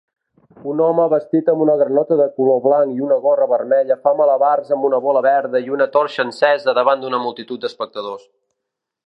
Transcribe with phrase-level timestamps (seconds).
[0.69, 4.73] Un home vestit amb una granota de color blanc i una gorra vermella fa malabars
[4.79, 8.27] amb una bola verda i una torxa encesa davant d'una multitud d'espectadors